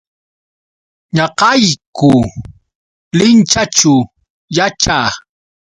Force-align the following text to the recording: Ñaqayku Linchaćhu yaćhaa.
Ñaqayku 1.15 2.09
Linchaćhu 3.17 3.95
yaćhaa. 4.55 5.09